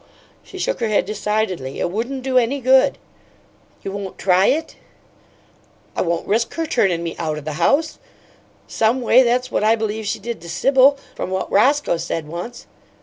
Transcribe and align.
She 0.41 0.57
shook 0.57 0.79
her 0.79 0.87
head 0.87 1.05
decidedly. 1.05 1.79
"It 1.79 1.91
wouldn't 1.91 2.23
do 2.23 2.39
any 2.39 2.59
good." 2.59 2.97
"You 3.83 3.91
won't 3.91 4.17
try 4.17 4.47
it?" 4.47 4.75
"I 5.95 6.01
won't 6.01 6.27
risk 6.27 6.55
her 6.55 6.65
turnin' 6.65 7.03
me 7.03 7.15
out 7.19 7.37
o' 7.37 7.41
the 7.41 7.53
house. 7.61 7.99
Some 8.67 9.01
way, 9.01 9.21
that's 9.21 9.51
what 9.51 9.63
I 9.63 9.75
believe 9.75 10.07
she 10.07 10.17
did 10.17 10.41
to 10.41 10.49
Sibyl, 10.49 10.97
from 11.13 11.29
what 11.29 11.51
Roscoe 11.51 11.97
said 11.97 12.27
once. 12.27 12.65